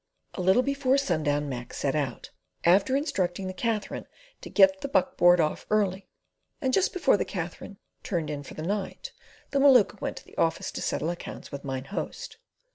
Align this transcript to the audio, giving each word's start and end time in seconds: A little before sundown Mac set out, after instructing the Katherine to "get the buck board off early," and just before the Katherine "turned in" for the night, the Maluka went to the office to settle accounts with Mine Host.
A 0.33 0.41
little 0.41 0.63
before 0.63 0.97
sundown 0.97 1.47
Mac 1.47 1.75
set 1.75 1.93
out, 1.93 2.31
after 2.63 2.95
instructing 2.97 3.45
the 3.45 3.53
Katherine 3.53 4.07
to 4.41 4.49
"get 4.49 4.81
the 4.81 4.87
buck 4.87 5.15
board 5.15 5.39
off 5.39 5.67
early," 5.69 6.07
and 6.59 6.73
just 6.73 6.91
before 6.91 7.17
the 7.17 7.23
Katherine 7.23 7.77
"turned 8.01 8.31
in" 8.31 8.41
for 8.41 8.55
the 8.55 8.63
night, 8.63 9.11
the 9.51 9.59
Maluka 9.59 10.01
went 10.01 10.17
to 10.17 10.25
the 10.25 10.37
office 10.39 10.71
to 10.71 10.81
settle 10.81 11.11
accounts 11.11 11.51
with 11.51 11.63
Mine 11.63 11.85
Host. 11.85 12.39